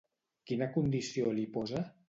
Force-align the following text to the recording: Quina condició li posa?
Quina 0.51 0.69
condició 0.77 1.37
li 1.41 1.47
posa? 1.59 1.87